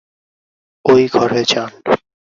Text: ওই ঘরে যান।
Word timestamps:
ওই 0.85 1.03
ঘরে 1.07 1.41
যান। 1.47 1.71